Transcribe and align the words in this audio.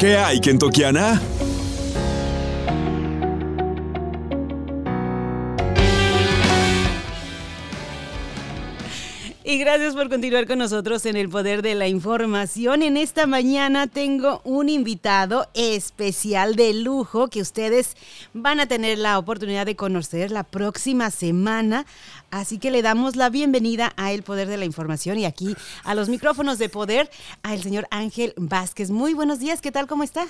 ¿Qué 0.00 0.16
hay, 0.16 0.40
Kentokiana? 0.40 1.20
Y 9.50 9.58
gracias 9.58 9.96
por 9.96 10.08
continuar 10.08 10.46
con 10.46 10.60
nosotros 10.60 11.04
en 11.06 11.16
el 11.16 11.28
Poder 11.28 11.60
de 11.60 11.74
la 11.74 11.88
Información. 11.88 12.84
En 12.84 12.96
esta 12.96 13.26
mañana 13.26 13.88
tengo 13.88 14.40
un 14.44 14.68
invitado 14.68 15.48
especial 15.54 16.54
de 16.54 16.72
lujo 16.72 17.26
que 17.26 17.40
ustedes 17.40 17.96
van 18.32 18.60
a 18.60 18.68
tener 18.68 18.98
la 18.98 19.18
oportunidad 19.18 19.66
de 19.66 19.74
conocer 19.74 20.30
la 20.30 20.44
próxima 20.44 21.10
semana. 21.10 21.84
Así 22.30 22.58
que 22.58 22.70
le 22.70 22.80
damos 22.80 23.16
la 23.16 23.28
bienvenida 23.28 23.92
a 23.96 24.12
El 24.12 24.22
Poder 24.22 24.46
de 24.46 24.56
la 24.56 24.66
Información 24.66 25.18
y 25.18 25.24
aquí 25.24 25.56
a 25.82 25.96
los 25.96 26.08
micrófonos 26.08 26.58
de 26.60 26.68
poder 26.68 27.10
al 27.42 27.60
señor 27.60 27.88
Ángel 27.90 28.34
Vázquez. 28.36 28.92
Muy 28.92 29.14
buenos 29.14 29.40
días, 29.40 29.60
¿qué 29.60 29.72
tal? 29.72 29.88
¿Cómo 29.88 30.04
está? 30.04 30.28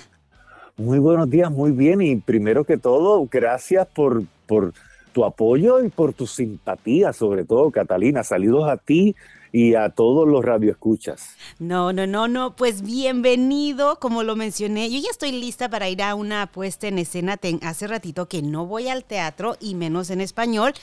Muy 0.77 0.97
buenos 0.97 1.29
días, 1.29 1.51
muy 1.51 1.69
bien. 1.69 2.01
Y 2.01 2.15
primero 2.15 2.63
que 2.63 2.77
todo, 2.77 3.27
gracias 3.31 3.87
por... 3.93 4.23
por 4.47 4.73
tu 5.11 5.25
apoyo 5.25 5.83
y 5.83 5.89
por 5.89 6.13
tu 6.13 6.27
simpatía, 6.27 7.13
sobre 7.13 7.45
todo, 7.45 7.71
Catalina. 7.71 8.23
Saludos 8.23 8.69
a 8.69 8.77
ti 8.77 9.15
y 9.51 9.75
a 9.75 9.89
todos 9.89 10.27
los 10.27 10.43
radioescuchas. 10.43 11.35
No, 11.59 11.91
no, 11.91 12.07
no, 12.07 12.27
no, 12.27 12.55
pues 12.55 12.81
bienvenido, 12.81 13.99
como 13.99 14.23
lo 14.23 14.35
mencioné, 14.35 14.89
yo 14.89 14.99
ya 14.99 15.09
estoy 15.09 15.31
lista 15.31 15.69
para 15.69 15.89
ir 15.89 16.01
a 16.01 16.15
una 16.15 16.47
puesta 16.47 16.87
en 16.87 16.97
escena. 16.97 17.37
hace 17.61 17.87
ratito 17.87 18.27
que 18.27 18.41
no 18.41 18.65
voy 18.65 18.87
al 18.87 19.03
teatro 19.03 19.57
y 19.59 19.75
menos 19.75 20.09
en 20.09 20.21
español, 20.21 20.73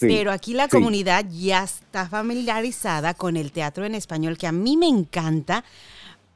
pero 0.00 0.32
aquí 0.32 0.54
la 0.54 0.68
comunidad 0.68 1.24
ya 1.30 1.64
está 1.64 2.08
familiarizada 2.08 3.14
con 3.14 3.36
el 3.36 3.52
teatro 3.52 3.84
en 3.84 3.94
español, 3.94 4.36
que 4.36 4.46
a 4.46 4.52
mí 4.52 4.76
me 4.76 4.88
encanta, 4.88 5.64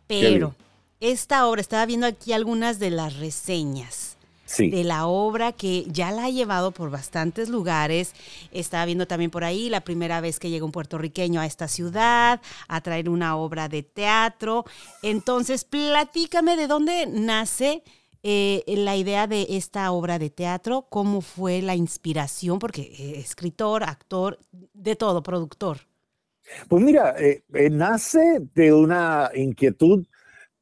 pero 0.06 0.54
esta 1.00 1.46
obra, 1.46 1.60
estaba 1.60 1.86
viendo 1.86 2.06
aquí 2.06 2.32
algunas 2.32 2.78
de 2.78 2.90
las 2.90 3.18
reseñas 3.18 4.09
de 4.58 4.84
la 4.84 5.06
obra 5.06 5.52
que 5.52 5.84
ya 5.88 6.10
la 6.10 6.24
ha 6.24 6.30
llevado 6.30 6.72
por 6.72 6.90
bastantes 6.90 7.48
lugares. 7.48 8.14
Estaba 8.52 8.84
viendo 8.84 9.06
también 9.06 9.30
por 9.30 9.44
ahí 9.44 9.68
la 9.68 9.82
primera 9.82 10.20
vez 10.20 10.38
que 10.38 10.50
llega 10.50 10.64
un 10.64 10.72
puertorriqueño 10.72 11.40
a 11.40 11.46
esta 11.46 11.68
ciudad 11.68 12.40
a 12.68 12.80
traer 12.80 13.08
una 13.08 13.36
obra 13.36 13.68
de 13.68 13.82
teatro. 13.82 14.64
Entonces, 15.02 15.64
platícame 15.64 16.56
de 16.56 16.66
dónde 16.66 17.06
nace 17.06 17.82
eh, 18.22 18.62
la 18.66 18.96
idea 18.96 19.26
de 19.26 19.46
esta 19.50 19.90
obra 19.92 20.18
de 20.18 20.28
teatro, 20.28 20.86
cómo 20.90 21.22
fue 21.22 21.62
la 21.62 21.74
inspiración, 21.74 22.58
porque 22.58 22.82
eh, 22.82 23.18
escritor, 23.18 23.82
actor, 23.82 24.38
de 24.74 24.94
todo, 24.94 25.22
productor. 25.22 25.78
Pues 26.68 26.82
mira, 26.82 27.14
eh, 27.18 27.42
nace 27.70 28.40
de 28.54 28.72
una 28.72 29.30
inquietud 29.34 30.04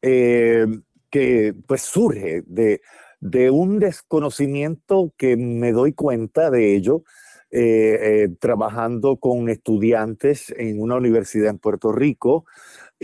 que 0.01 1.55
pues 1.67 1.83
surge 1.83 2.43
de 2.47 2.81
de 3.21 3.51
un 3.51 3.79
desconocimiento 3.79 5.13
que 5.17 5.37
me 5.37 5.73
doy 5.73 5.93
cuenta 5.93 6.51
de 6.51 6.75
ello 6.77 7.03
eh, 7.51 7.99
eh, 8.01 8.29
trabajando 8.41 9.17
con 9.17 9.49
estudiantes 9.49 10.53
en 10.57 10.81
una 10.81 10.97
universidad 10.97 11.51
en 11.51 11.59
Puerto 11.59 11.93
Rico, 11.93 12.45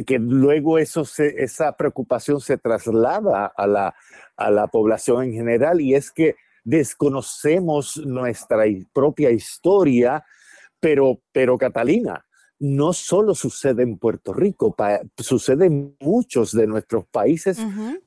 que 0.07 0.19
luego 0.19 0.79
eso 0.79 1.07
esa 1.19 1.77
preocupación 1.77 2.41
se 2.41 2.59
traslada 2.59 3.47
a 3.47 3.67
la, 3.67 3.95
a 4.37 4.51
la 4.51 4.67
población 4.67 5.25
en 5.25 5.33
general 5.33 5.81
y 5.81 5.95
es 5.95 6.11
que 6.11 6.37
desconocemos 6.65 7.97
nuestra 8.05 8.65
propia 8.92 9.31
historia, 9.31 10.25
pero, 10.81 11.20
pero 11.33 11.57
Catalina, 11.57 12.27
no 12.59 12.93
solo 12.93 13.35
sucede 13.35 13.83
en 13.83 13.99
Puerto 13.99 14.33
Rico, 14.33 14.75
sucede 15.19 15.67
en 15.67 15.97
muchos 16.01 16.53
de 16.53 16.67
nuestros 16.67 17.05
países, 17.07 17.59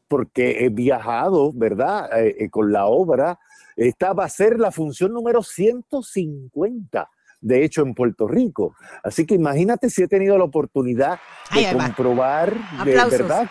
porque 0.08 0.66
he 0.66 0.70
viajado, 0.70 1.52
¿verdad?, 1.53 2.09
eh, 2.20 2.36
eh, 2.40 2.50
con 2.50 2.72
la 2.72 2.86
obra. 2.86 3.40
Esta 3.75 4.14
va 4.14 4.25
a 4.25 4.30
ser 4.30 4.59
la 4.59 4.72
función 4.72 5.13
número 5.13 5.44
150 5.44 7.09
de 7.40 7.63
hecho 7.63 7.84
en 7.84 7.94
Puerto 7.94 8.28
Rico. 8.28 8.75
Así 9.03 9.25
que 9.25 9.36
imagínate 9.36 9.91
si 9.91 10.02
he 10.02 10.07
tenido 10.07 10.38
la 10.38 10.46
oportunidad 10.46 11.19
de 11.53 11.72
comprobar, 11.72 12.53
de 12.84 12.96
verdad, 12.96 13.47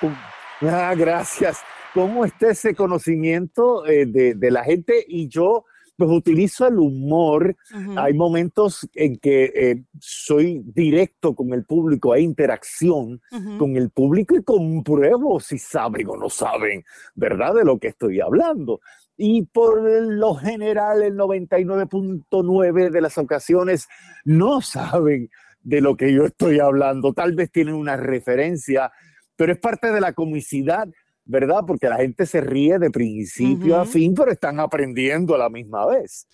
ah, 0.62 0.94
gracias, 0.96 1.60
cómo 1.94 2.24
está 2.24 2.50
ese 2.50 2.74
conocimiento 2.74 3.86
eh, 3.86 4.06
de, 4.06 4.34
de, 4.34 4.50
la 4.50 4.64
gente 4.64 5.04
y 5.06 5.28
yo 5.28 5.64
pues 5.96 6.10
utilizo 6.10 6.66
el 6.66 6.78
humor. 6.78 7.56
Hay 7.96 8.14
momentos 8.14 8.88
en 8.94 9.16
que 9.18 9.44
eh, 9.54 9.84
soy 9.98 10.62
directo 10.64 11.34
con 11.34 11.52
el 11.52 11.64
público, 11.64 12.12
hay 12.12 12.22
interacción 12.22 13.20
con 13.58 13.76
el 13.76 13.90
público 13.90 14.36
y 14.36 14.42
compruebo 14.42 15.40
si 15.40 15.58
saben 15.58 16.08
o 16.08 16.16
no 16.16 16.28
saben, 16.28 16.84
¿verdad? 17.14 17.54
De 17.54 17.64
lo 17.64 17.78
que 17.78 17.88
estoy 17.88 18.20
hablando. 18.20 18.80
Y 19.16 19.46
por 19.46 19.80
lo 19.80 20.34
general, 20.34 21.02
el 21.02 21.16
99.9 21.16 22.90
de 22.90 23.00
las 23.00 23.16
ocasiones 23.16 23.88
no 24.24 24.60
saben 24.60 25.30
de 25.62 25.80
lo 25.80 25.96
que 25.96 26.12
yo 26.12 26.26
estoy 26.26 26.60
hablando. 26.60 27.14
Tal 27.14 27.34
vez 27.34 27.50
tienen 27.50 27.74
una 27.74 27.96
referencia, 27.96 28.92
pero 29.34 29.52
es 29.52 29.58
parte 29.58 29.90
de 29.90 30.00
la 30.00 30.12
comicidad 30.12 30.86
¿verdad? 31.26 31.64
Porque 31.66 31.88
la 31.88 31.96
gente 31.96 32.24
se 32.24 32.40
ríe 32.40 32.78
de 32.78 32.90
principio 32.90 33.78
a 33.78 33.84
fin, 33.84 34.14
pero 34.14 34.30
están 34.30 34.60
aprendiendo 34.60 35.34
a 35.34 35.38
la 35.38 35.50
misma 35.50 35.84
vez. 35.86 36.26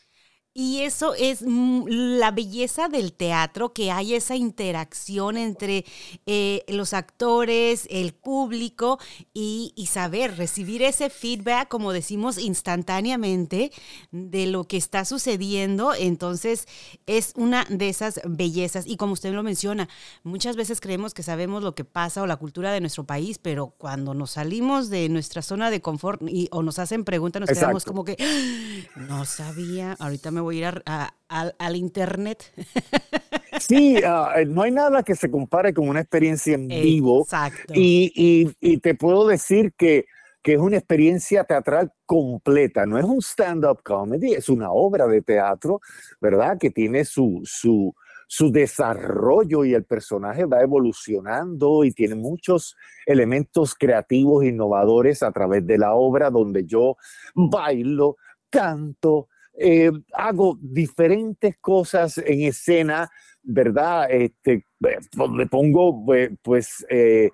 Y 0.54 0.80
eso 0.80 1.14
es 1.14 1.40
la 1.40 2.30
belleza 2.30 2.88
del 2.88 3.14
teatro, 3.14 3.72
que 3.72 3.90
hay 3.90 4.14
esa 4.14 4.36
interacción 4.36 5.38
entre 5.38 5.86
eh, 6.26 6.62
los 6.68 6.92
actores, 6.92 7.86
el 7.88 8.12
público 8.12 8.98
y, 9.32 9.72
saber 9.92 10.38
recibir 10.38 10.82
ese 10.82 11.10
feedback, 11.10 11.68
como 11.68 11.92
decimos, 11.92 12.38
instantáneamente 12.38 13.72
de 14.10 14.46
lo 14.46 14.64
que 14.64 14.78
está 14.78 15.04
sucediendo. 15.04 15.92
Entonces, 15.94 16.66
es 17.06 17.32
una 17.36 17.66
de 17.68 17.88
esas 17.88 18.20
bellezas. 18.24 18.86
Y 18.86 18.96
como 18.96 19.12
usted 19.12 19.32
lo 19.32 19.42
menciona, 19.42 19.88
muchas 20.22 20.56
veces 20.56 20.80
creemos 20.80 21.12
que 21.14 21.22
sabemos 21.22 21.62
lo 21.62 21.74
que 21.74 21.84
pasa 21.84 22.22
o 22.22 22.26
la 22.26 22.36
cultura 22.36 22.72
de 22.72 22.80
nuestro 22.80 23.04
país, 23.04 23.38
pero 23.38 23.74
cuando 23.78 24.14
nos 24.14 24.32
salimos 24.32 24.90
de 24.90 25.08
nuestra 25.08 25.42
zona 25.42 25.70
de 25.70 25.80
confort 25.80 26.22
y, 26.26 26.48
o 26.52 26.62
nos 26.62 26.78
hacen 26.78 27.04
preguntas, 27.04 27.40
nos 27.40 27.50
quedamos 27.50 27.84
como 27.84 28.04
que, 28.04 28.16
¡Ah! 28.18 29.00
no 29.08 29.24
sabía, 29.24 29.96
ahorita 29.98 30.30
me 30.30 30.41
voy 30.42 30.62
a 30.62 30.68
ir 30.68 30.82
al 31.28 31.76
internet. 31.76 32.52
Sí, 33.60 33.96
ah, 34.04 34.32
eh, 34.36 34.46
no 34.46 34.62
hay 34.62 34.70
nada 34.70 35.02
que 35.02 35.14
se 35.14 35.30
compare 35.30 35.72
con 35.74 35.88
una 35.88 36.00
experiencia 36.00 36.54
en 36.54 36.68
vivo. 36.68 37.22
Exacto. 37.22 37.72
Y, 37.76 38.50
y, 38.60 38.78
te 38.78 38.94
puedo 38.94 39.26
decir 39.26 39.72
que, 39.76 40.06
que, 40.42 40.54
es 40.54 40.58
una 40.58 40.78
experiencia 40.78 41.44
teatral 41.44 41.92
completa. 42.06 42.86
No 42.86 42.98
es 42.98 43.04
un 43.04 43.20
stand-up 43.20 43.82
comedy, 43.84 44.32
es 44.32 44.48
una 44.48 44.72
obra 44.72 45.06
de 45.06 45.22
teatro, 45.22 45.80
¿verdad? 46.20 46.58
Que 46.58 46.70
tiene 46.70 47.04
su, 47.04 47.42
su, 47.44 47.94
su 48.26 48.50
desarrollo 48.50 49.64
y 49.64 49.74
el 49.74 49.84
personaje 49.84 50.46
va 50.46 50.62
evolucionando 50.62 51.84
y 51.84 51.92
tiene 51.92 52.14
muchos 52.14 52.76
elementos 53.04 53.74
creativos, 53.74 54.44
innovadores 54.44 55.22
a 55.22 55.30
través 55.30 55.66
de 55.66 55.78
la 55.78 55.92
obra 55.92 56.30
donde 56.30 56.64
yo 56.64 56.96
bailo, 57.34 58.16
canto, 58.48 59.28
eh, 59.62 59.92
hago 60.12 60.58
diferentes 60.60 61.56
cosas 61.58 62.18
en 62.18 62.42
escena, 62.42 63.08
¿verdad? 63.42 64.10
Este, 64.10 64.66
le 64.80 65.46
pongo 65.46 66.04
pues 66.42 66.84
eh, 66.88 67.30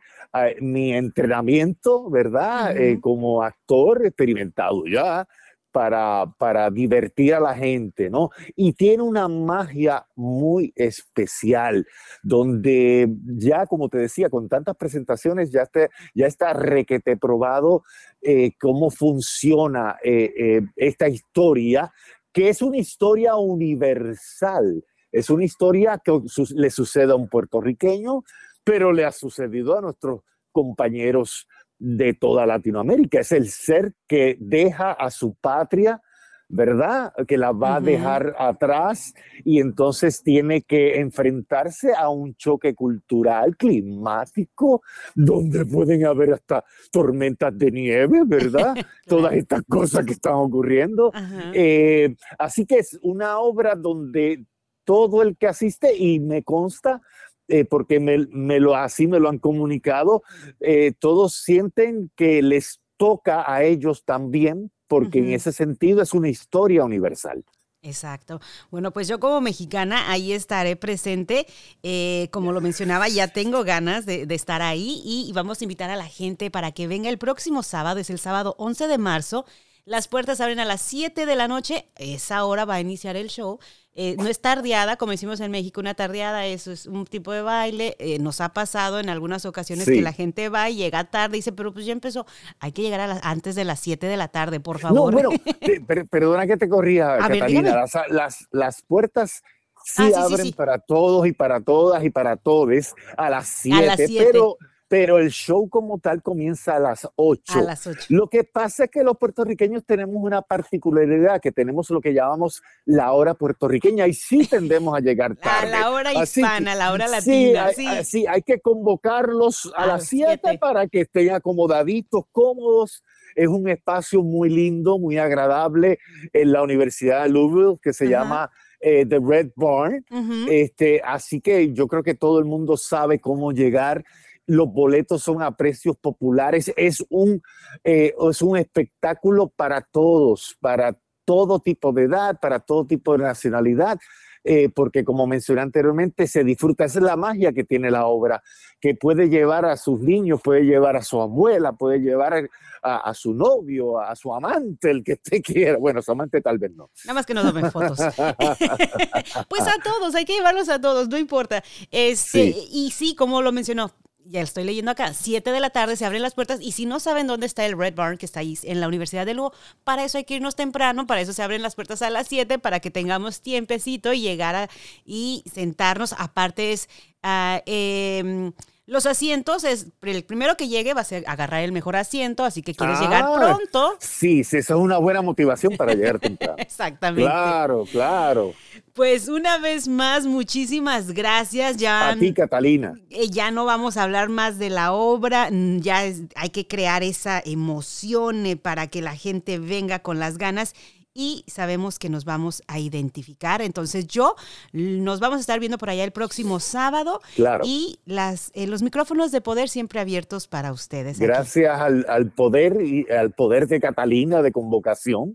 mi 0.61 0.93
entrenamiento, 0.93 2.11
¿verdad? 2.11 2.77
Eh, 2.77 3.01
como 3.01 3.43
actor 3.43 4.05
experimentado 4.05 4.85
ya, 4.87 5.27
para, 5.73 6.27
para 6.39 6.71
divertir 6.71 7.35
a 7.35 7.41
la 7.41 7.55
gente, 7.55 8.11
¿no? 8.11 8.31
Y 8.57 8.73
tiene 8.73 9.03
una 9.03 9.29
magia 9.29 10.07
muy 10.17 10.73
especial, 10.75 11.87
donde 12.23 13.09
ya, 13.37 13.67
como 13.67 13.89
te 13.89 13.99
decía, 13.99 14.31
con 14.31 14.49
tantas 14.49 14.77
presentaciones, 14.77 15.51
ya, 15.51 15.63
está, 15.63 15.89
ya 16.15 16.27
está 16.27 16.53
requete 16.53 17.17
probado 17.17 17.83
eh, 18.23 18.53
cómo 18.61 18.91
funciona 18.91 19.97
eh, 20.03 20.33
eh, 20.37 20.61
esta 20.77 21.09
historia, 21.09 21.93
que 22.39 22.51
es 22.51 22.63
una 22.63 22.77
historia 22.77 23.35
universal. 23.35 24.85
Es 25.11 25.29
una 25.29 25.43
historia 25.43 25.99
que 25.99 26.21
le 26.55 26.71
sucede 26.71 27.11
a 27.11 27.17
un 27.17 27.29
puertorriqueño, 27.29 28.23
pero 28.63 28.93
le 28.93 29.05
ha 29.05 29.11
sucedido 29.11 29.77
a 29.77 29.81
nuestros 29.81 30.21
compañeros 30.53 31.49
de 31.81 32.15
toda 32.15 32.47
Latinoamérica. 32.47 33.19
Es 33.19 33.33
el 33.33 33.49
ser 33.49 33.93
que 34.07 34.37
deja 34.39 34.93
a 34.93 35.11
su 35.11 35.35
patria, 35.35 36.01
¿verdad? 36.49 37.13
Que 37.27 37.37
la 37.37 37.53
va 37.53 37.77
a 37.77 37.81
dejar 37.81 38.35
atrás 38.39 39.15
y 39.45 39.61
entonces 39.61 40.23
tiene 40.23 40.63
que 40.63 40.99
enfrentarse 40.99 41.93
a 41.95 42.09
un 42.09 42.35
choque 42.35 42.75
cultural, 42.75 43.57
climático, 43.57 44.83
donde 45.15 45.67
pueden 45.67 46.07
haber 46.07 46.33
hasta 46.33 46.65
tormentas 46.91 47.57
de 47.57 47.71
nieve, 47.71 48.23
¿verdad? 48.27 48.75
Todas 49.07 49.35
estas 49.35 49.63
cosas 49.69 50.07
que 50.07 50.13
están 50.13 50.35
ocurriendo. 50.35 51.13
Eh, 51.53 52.17
así 52.39 52.65
que 52.65 52.79
es 52.79 52.99
una 53.03 53.39
obra 53.39 53.75
donde 53.75 54.45
todo 54.85 55.23
el 55.23 55.37
que 55.37 55.47
asiste, 55.47 55.95
y 55.95 56.19
me 56.19 56.43
consta, 56.43 57.03
eh, 57.47 57.67
porque 57.67 58.01
me, 58.01 58.61
lo, 58.61 58.75
así 58.75 59.07
me 59.07 59.21
lo 59.21 59.29
han 59.29 59.39
comunicado, 59.39 60.23
eh, 60.61 60.93
todos 60.99 61.35
sienten 61.35 62.11
que 62.17 62.41
les 62.41 62.81
toca 62.97 63.51
a 63.51 63.65
ellos 63.65 64.05
también, 64.05 64.71
porque 64.89 65.19
en 65.19 65.33
ese 65.33 65.53
sentido 65.53 66.03
es 66.03 66.13
una 66.15 66.29
historia 66.29 66.85
universal. 66.85 67.45
Exacto. 67.83 68.41
Bueno, 68.71 68.91
pues 68.91 69.07
yo 69.07 69.21
como 69.21 69.41
mexicana 69.41 70.11
ahí 70.11 70.33
estaré 70.33 70.75
presente. 70.75 71.47
Eh, 71.83 72.29
como 72.33 72.53
lo 72.53 72.61
mencionaba, 72.61 73.09
ya 73.09 73.29
tengo 73.29 73.63
ganas 73.63 74.05
de, 74.05 74.27
estar 74.31 74.63
ahí 74.63 75.01
y, 75.05 75.33
vamos 75.33 75.61
a 75.61 75.65
invitar 75.65 75.91
a 75.91 75.97
la 75.97 76.07
gente 76.07 76.51
para 76.51 76.73
que 76.73 76.89
venga 76.89 77.09
el 77.09 77.19
próximo 77.19 77.63
sábado, 77.63 78.01
es 78.01 78.11
el 78.11 78.19
sábado 78.19 78.57
11 78.59 78.89
de 78.89 78.99
marzo. 78.99 79.45
Las 79.85 80.09
puertas 80.09 80.41
abren 80.41 80.61
a 80.61 80.65
las 80.65 80.83
7 80.83 81.25
de 81.25 81.37
la 81.37 81.49
noche, 81.49 81.89
esa 81.97 82.45
hora 82.45 82.65
va 82.65 82.75
a 82.75 82.81
iniciar 82.81 83.17
el 83.17 83.29
show. 83.29 83.59
Eh, 84.01 84.15
no 84.17 84.29
es 84.29 84.41
tardeada, 84.41 84.95
como 84.95 85.11
decimos 85.11 85.41
en 85.41 85.51
México, 85.51 85.81
una 85.81 85.93
tardeada, 85.93 86.47
eso 86.47 86.71
es 86.71 86.87
un 86.87 87.05
tipo 87.05 87.33
de 87.33 87.43
baile. 87.43 87.97
Eh, 87.99 88.21
nos 88.21 88.41
ha 88.41 88.51
pasado 88.51 89.01
en 89.01 89.09
algunas 89.09 89.45
ocasiones 89.45 89.87
que 89.87 90.01
la 90.03 90.13
gente 90.13 90.49
va 90.49 90.71
y 90.71 90.77
llega 90.77 91.03
tarde 91.03 91.37
y 91.37 91.41
dice, 91.41 91.51
pero 91.51 91.73
pues 91.73 91.85
ya 91.85 91.95
empezó, 91.95 92.25
hay 92.61 92.71
que 92.71 92.83
llegar 92.83 93.01
a 93.01 93.19
antes 93.25 93.57
de 93.57 93.65
las 93.65 93.81
7 93.81 94.07
de 94.07 94.17
la 94.17 94.29
tarde, 94.29 94.61
por 94.61 94.79
favor. 94.79 95.13
No, 95.13 95.21
bueno, 95.21 95.31
perdona 96.11 96.47
que 96.47 96.57
te 96.57 96.69
corría, 96.69 97.19
Catalina, 97.19 97.85
las, 98.09 98.47
las, 98.53 98.83
puertas 98.83 99.43
sí, 99.85 100.13
ah, 100.15 100.27
abren 100.27 100.53
para 100.53 100.79
todos 100.79 101.27
y 101.27 101.33
para 101.33 101.61
todas 101.61 102.05
y 102.05 102.11
para 102.11 102.37
todos 102.37 102.95
a 103.17 103.31
las 103.31 103.49
7, 103.49 104.07
pero 104.31 104.59
pero 104.89 105.19
el 105.19 105.31
show 105.31 105.69
como 105.69 105.99
tal 105.99 106.23
comienza 106.23 106.77
a 106.77 106.81
las 106.81 107.07
8. 107.17 107.59
A 107.59 107.63
las 107.63 107.87
8. 107.87 108.07
Lo 108.09 108.29
que 108.29 108.45
pasa 108.45 108.85
es 108.85 108.91
que 108.91 109.05
los 109.05 109.19
puertorriqueños 109.19 109.85
tenemos 109.85 110.17
una 110.17 110.41
particularidad, 110.41 111.41
que 111.43 111.53
tenemos 111.53 111.91
lo 111.91 112.01
que 112.01 112.15
llamamos 112.15 112.63
la 112.87 113.13
hora 113.13 113.35
puertorriqueña 113.35 114.07
y 114.07 114.15
sí 114.15 114.47
tendemos 114.47 114.97
a 114.97 115.01
llegar 115.01 115.37
tarde. 115.43 115.75
A 115.75 115.81
la 115.81 115.91
hora 115.91 116.15
hispana, 116.15 116.75
la 116.75 116.93
hora 116.93 117.07
latina. 117.07 117.69
Sí, 117.75 117.87
Hay, 117.87 118.05
sí. 118.05 118.27
hay 118.27 118.43
que 118.43 118.61
convocarlos 118.61 119.71
a, 119.77 119.87
las 119.87 120.07
7 120.07 120.59
para 120.59 120.89
que 120.89 121.03
estén 121.03 121.33
acomodaditos, 121.33 122.25
cómodos. 122.33 123.05
Es 123.37 123.47
un 123.47 123.69
espacio 123.69 124.23
muy 124.23 124.49
lindo, 124.49 124.99
muy 124.99 125.19
agradable 125.19 125.99
en 126.33 126.51
la 126.51 126.63
Universidad 126.63 127.25
de 127.25 127.29
Louisville 127.29 127.79
que 127.83 127.93
se 127.93 128.09
llama 128.09 128.51
eh, 128.81 129.05
The 129.05 129.19
Red 129.23 129.51
Barn. 129.55 130.05
este, 130.51 131.03
así 131.05 131.43
que 131.43 131.75
yo 131.75 131.87
creo 131.87 132.03
que 132.03 132.15
todo 132.15 132.39
el 132.39 132.47
mundo 132.47 132.79
sabe 132.79 133.21
cómo 133.21 133.53
llegar 133.53 134.05
los 134.49 134.73
boletos 134.73 135.23
son 135.23 135.43
a 135.43 135.57
precios 135.57 135.97
populares, 135.97 136.73
es 136.77 137.05
un, 137.11 137.43
eh, 137.85 138.15
es 138.31 138.43
un 138.43 138.57
espectáculo 138.57 139.49
para 139.49 139.83
todos, 139.83 140.57
para 140.61 140.99
todo 141.27 141.61
tipo 141.61 141.93
de 141.93 142.05
edad, 142.05 142.41
para 142.41 142.59
todo 142.59 142.87
tipo 142.87 143.13
de 143.13 143.25
nacionalidad. 143.25 143.99
Eh, 144.45 144.71
porque 144.71 145.05
como 145.05 145.27
mencioné 145.27 145.61
anteriormente, 145.61 146.27
se 146.27 146.43
disfruta, 146.43 146.85
esa 146.85 147.01
es 147.01 147.05
la 147.05 147.17
magia 147.17 147.53
que 147.53 147.65
tiene 147.65 147.91
la 147.91 148.07
obra, 148.07 148.43
que 148.81 148.95
puede 148.95 149.29
llevar 149.29 149.67
a 149.67 149.77
sus 149.77 150.01
niños, 150.01 150.41
puede 150.43 150.63
llevar 150.63 150.97
a 150.97 151.03
su 151.03 151.21
abuela, 151.21 151.73
puede 151.73 151.99
llevar 151.99 152.49
a, 152.83 153.13
su 153.13 153.35
novio, 153.35 154.01
a 154.01 154.17
su 154.17 154.33
amante, 154.33 154.91
el 154.91 155.05
que 155.05 155.15
usted 155.15 155.43
quiera. 155.45 155.77
Bueno, 155.77 156.01
su 156.01 156.13
amante 156.13 156.41
tal 156.41 156.57
vez 156.57 156.71
no. 156.75 156.89
Nada 157.05 157.15
más 157.15 157.27
que 157.27 157.35
no 157.35 157.43
tomen 157.43 157.71
fotos. 157.71 157.99
pues 159.49 159.63
a 159.63 159.83
todos, 159.85 160.15
hay 160.15 160.25
que 160.25 160.37
llevarlos 160.37 160.71
a 160.71 160.81
todos, 160.81 161.09
no 161.11 161.19
importa. 161.19 161.63
Este, 161.91 162.55
Y 162.71 162.91
sí, 162.93 163.15
como 163.15 163.43
lo 163.43 163.53
mencionó, 163.53 163.93
ya 164.31 164.43
estoy 164.43 164.65
leyendo 164.65 164.91
acá, 164.91 165.15
7 165.15 165.51
de 165.51 165.61
la 165.61 165.71
tarde 165.71 165.97
se 165.97 166.05
abren 166.05 166.23
las 166.23 166.35
puertas 166.35 166.61
y 166.61 166.73
si 166.73 166.87
no 166.87 167.01
saben 167.01 167.27
dónde 167.27 167.47
está 167.47 167.65
el 167.65 167.77
Red 167.77 167.95
Barn, 167.95 168.19
que 168.19 168.27
está 168.27 168.41
ahí 168.41 168.59
en 168.63 168.81
la 168.81 168.89
Universidad 168.89 169.27
de 169.27 169.35
Lugo, 169.35 169.53
para 169.85 170.05
eso 170.05 170.19
hay 170.19 170.25
que 170.25 170.35
irnos 170.35 170.57
temprano, 170.57 171.07
para 171.07 171.21
eso 171.21 171.33
se 171.33 171.43
abren 171.43 171.63
las 171.63 171.75
puertas 171.75 172.03
a 172.03 172.11
las 172.11 172.29
7, 172.29 172.59
para 172.59 172.81
que 172.81 172.91
tengamos 172.91 173.41
tiempecito 173.41 174.13
y 174.13 174.21
llegar 174.21 174.55
a, 174.55 174.69
y 175.05 175.43
sentarnos. 175.53 176.15
Aparte 176.19 176.73
es... 176.73 176.89
Uh, 177.25 177.61
eh, 177.67 178.53
los 178.89 179.05
asientos 179.05 179.65
es 179.65 179.89
el 180.01 180.25
primero 180.25 180.57
que 180.57 180.67
llegue 180.67 180.95
va 180.95 181.03
a 181.03 181.05
ser 181.05 181.23
agarrar 181.27 181.63
el 181.63 181.73
mejor 181.73 181.95
asiento, 181.95 182.43
así 182.47 182.63
que 182.63 182.75
quieres 182.75 182.99
llegar 182.99 183.23
ah, 183.23 183.35
pronto. 183.37 183.97
Sí, 184.01 184.45
sí, 184.45 184.57
eso 184.57 184.77
es 184.77 184.81
una 184.81 184.97
buena 184.97 185.21
motivación 185.21 185.77
para 185.77 185.93
llegar 185.93 186.19
temprano. 186.21 186.55
Exactamente. 186.57 187.31
Claro, 187.31 187.85
claro. 187.93 188.55
Pues 188.95 189.29
una 189.29 189.59
vez 189.59 189.89
más, 189.89 190.25
muchísimas 190.25 191.13
gracias. 191.13 191.77
Ya, 191.77 192.09
a 192.09 192.17
ti, 192.17 192.33
Catalina. 192.33 192.95
Eh, 193.11 193.29
ya 193.29 193.51
no 193.51 193.67
vamos 193.67 193.99
a 193.99 194.05
hablar 194.05 194.31
más 194.31 194.59
de 194.59 194.71
la 194.71 194.93
obra, 194.93 195.51
mm, 195.51 195.81
ya 195.81 196.05
hay 196.35 196.49
que 196.51 196.67
crear 196.67 197.03
esa 197.03 197.43
emoción 197.45 198.47
eh, 198.47 198.57
para 198.57 198.87
que 198.87 199.03
la 199.03 199.15
gente 199.15 199.59
venga 199.59 199.99
con 199.99 200.19
las 200.19 200.39
ganas 200.39 200.75
y 201.15 201.45
sabemos 201.47 201.99
que 201.99 202.09
nos 202.09 202.25
vamos 202.25 202.63
a 202.69 202.79
identificar. 202.79 203.63
Entonces 203.63 204.07
yo 204.07 204.37
nos 204.73 205.21
vamos 205.21 205.39
a 205.39 205.41
estar 205.41 205.59
viendo 205.61 205.79
por 205.79 205.91
allá 205.91 206.05
el 206.05 206.13
próximo 206.13 206.61
sábado 206.61 207.21
claro. 207.35 207.65
y 207.67 207.99
las, 208.05 208.51
eh, 208.55 208.67
los 208.67 208.83
micrófonos 208.83 209.33
de 209.33 209.41
poder 209.41 209.69
siempre 209.69 210.01
abiertos 210.01 210.49
para 210.49 210.73
ustedes. 210.73 211.19
Gracias 211.19 211.81
al, 211.81 212.31
poder 212.31 212.81
y 212.83 213.07
al 213.11 213.33
poder 213.33 213.67
de 213.67 213.81
Catalina 213.81 214.43
de 214.43 214.53
convocación 214.53 215.35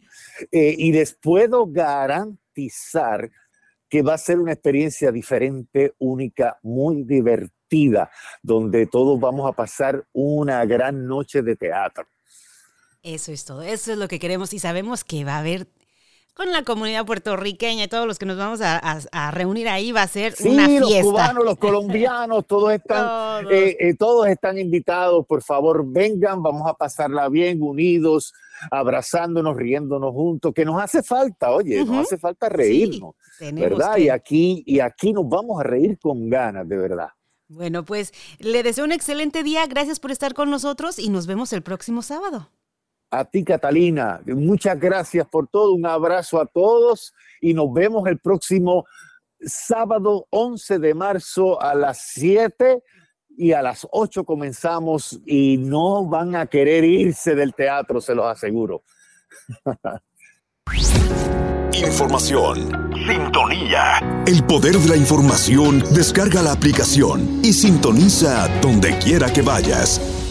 eh, 0.52 0.76
y 0.78 0.94
les 0.94 1.14
puedo 1.14 1.66
garantizar 1.68 3.30
que 3.90 4.02
va 4.02 4.16
a 4.16 4.18
ser 4.18 4.40
una 4.40 4.54
experiencia 4.54 5.12
diferente, 5.12 5.94
única, 6.00 6.58
muy 6.64 7.04
divertida, 7.04 8.10
donde 8.42 8.88
todos 8.88 9.20
vamos 9.20 9.48
a 9.48 9.54
pasar 9.54 10.04
una 10.14 10.66
gran 10.66 11.06
noche 11.06 11.44
de 11.44 11.56
teatro. 11.56 12.08
Eso 13.04 13.32
es 13.32 13.44
todo, 13.44 13.62
eso 13.62 13.92
es 13.92 13.98
lo 13.98 14.08
que 14.08 14.18
queremos 14.18 14.54
y 14.54 14.60
sabemos 14.60 15.04
que 15.04 15.26
va 15.26 15.36
a 15.36 15.40
haber 15.40 15.68
con 16.34 16.52
la 16.52 16.64
comunidad 16.64 17.06
puertorriqueña 17.06 17.84
y 17.84 17.88
todos 17.88 18.08
los 18.08 18.18
que 18.18 18.26
nos 18.26 18.38
vamos 18.38 18.60
a, 18.62 19.32
reunir 19.32 19.70
ahí 19.70 19.92
va 19.92 20.02
a 20.02 20.08
ser 20.08 20.34
una 20.46 20.68
fiesta. 20.68 20.90
Los 20.90 21.02
cubanos, 21.04 21.46
los 21.46 21.58
colombianos, 21.60 22.48
todos 22.48 22.74
están, 22.74 23.46
eh, 23.52 23.78
eh, 23.80 23.96
todos. 23.96 24.28
están 24.28 24.58
invitados. 24.58 25.26
Por 25.28 25.44
favor, 25.44 25.84
vengan, 25.86 26.42
vamos 26.42 26.68
a 26.68 26.74
pasarla 26.74 27.30
bien, 27.30 27.62
unidos, 27.62 28.34
abrazándonos, 28.72 29.56
riéndonos 29.56 30.12
juntos, 30.12 30.54
que 30.54 30.66
nos 30.66 30.82
hace 30.82 31.04
falta, 31.04 31.52
oye, 31.52 31.84
nos 31.86 32.06
hace 32.06 32.18
falta 32.18 32.50
reírnos, 32.50 33.16
¿verdad? 33.40 33.98
Y 33.98 34.10
aquí 34.10 34.64
y 34.66 34.80
aquí 34.80 35.14
nos 35.14 35.28
vamos 35.30 35.60
a 35.60 35.64
reír 35.64 36.00
con 36.00 36.30
ganas, 36.30 36.68
de 36.68 36.78
verdad. 36.78 37.10
Bueno, 37.48 37.86
pues 37.86 38.14
le 38.40 38.64
deseo 38.64 38.86
un 38.86 38.92
excelente 38.92 39.44
día. 39.44 39.68
Gracias 39.68 40.00
por 40.00 40.12
estar 40.12 40.34
con 40.34 40.50
nosotros 40.50 40.98
y 40.98 41.10
nos 41.10 41.28
vemos 41.28 41.54
el 41.54 41.62
próximo 41.62 42.02
sábado. 42.02 42.50
A 43.16 43.26
ti, 43.26 43.44
Catalina, 43.44 44.20
muchas 44.26 44.80
gracias 44.80 45.28
por 45.28 45.48
todo. 45.48 45.74
Un 45.74 45.86
abrazo 45.86 46.42
a 46.42 46.48
todos 46.48 47.14
y 47.42 47.54
nos 47.54 47.72
vemos 47.72 48.08
el 48.08 48.18
próximo 48.18 48.86
sábado 49.40 50.26
11 50.32 50.80
de 50.80 50.96
marzo 50.96 51.62
a 51.62 51.76
las 51.76 52.08
7 52.08 52.82
y 53.38 53.52
a 53.52 53.62
las 53.62 53.88
8 53.92 54.24
comenzamos 54.24 55.20
y 55.28 55.58
no 55.60 56.08
van 56.08 56.36
a 56.36 56.48
querer 56.48 56.84
irse 56.86 57.36
del 57.36 57.54
teatro, 57.54 58.02
se 58.02 58.16
los 58.16 58.26
aseguro. 58.26 58.84
Información. 61.72 62.92
Sintonía. 63.08 64.24
El 64.26 64.44
poder 64.46 64.76
de 64.78 64.90
la 64.90 64.96
información. 64.96 65.84
Descarga 65.94 66.42
la 66.42 66.54
aplicación 66.54 67.42
y 67.44 67.54
sintoniza 67.54 68.48
donde 68.60 68.98
quiera 68.98 69.32
que 69.32 69.44
vayas. 69.44 70.23